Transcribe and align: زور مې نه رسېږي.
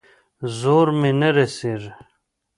زور 0.59 0.87
مې 0.99 1.11
نه 1.19 1.29
رسېږي. 1.35 1.91